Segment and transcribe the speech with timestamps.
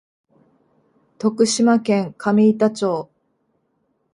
[1.19, 3.11] 徳島県上板町